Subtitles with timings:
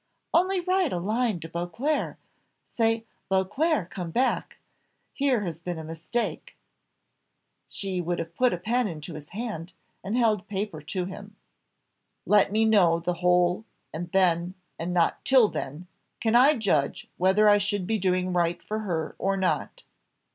[0.33, 2.17] "Only write a line to Beauclerc
[2.67, 4.57] say, 'Beauclerc come back,
[5.13, 6.57] here has been a mistake.'"
[7.69, 11.35] She would have put a pen into his hand, and held paper to him.
[12.25, 15.85] "Let me know the whole, and then, and not till then,
[16.19, 19.83] can I judge whether I should be doing right for her or not."